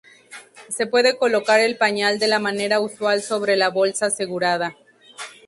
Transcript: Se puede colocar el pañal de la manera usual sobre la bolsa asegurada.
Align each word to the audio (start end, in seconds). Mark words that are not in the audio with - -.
Se 0.69 0.87
puede 0.87 1.19
colocar 1.19 1.59
el 1.59 1.77
pañal 1.77 2.17
de 2.17 2.27
la 2.27 2.39
manera 2.39 2.79
usual 2.79 3.21
sobre 3.21 3.55
la 3.55 3.69
bolsa 3.69 4.07
asegurada. 4.07 4.75